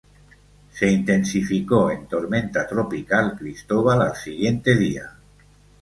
Se 0.71 0.89
intensificó 0.89 1.91
en 1.91 2.07
Tormenta 2.07 2.65
tropical 2.65 3.37
Cristobal 3.37 4.01
al 4.01 4.15
siguiente 4.15 4.75
día. 4.75 5.13